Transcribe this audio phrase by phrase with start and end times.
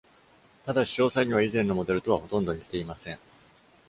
[0.65, 3.19] ただし、詳細には、以前のモデルとはほとんど似ていません。